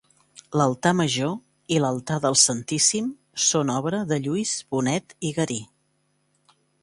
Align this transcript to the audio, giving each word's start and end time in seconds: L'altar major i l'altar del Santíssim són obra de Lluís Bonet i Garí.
L'altar 0.59 0.91
major 1.01 1.35
i 1.75 1.81
l'altar 1.83 2.17
del 2.23 2.37
Santíssim 2.45 3.11
són 3.49 3.73
obra 3.75 4.01
de 4.13 4.21
Lluís 4.23 4.57
Bonet 4.75 5.17
i 5.31 5.35
Garí. 5.39 5.61